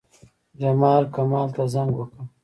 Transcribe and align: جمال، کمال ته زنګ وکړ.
جمال، 0.59 1.03
کمال 1.15 1.47
ته 1.55 1.63
زنګ 1.73 1.91
وکړ. 1.95 2.19